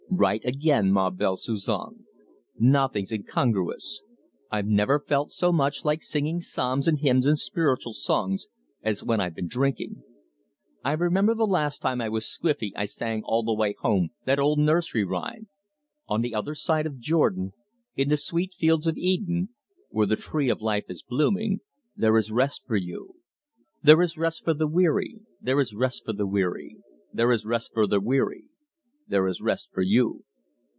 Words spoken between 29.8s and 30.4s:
you!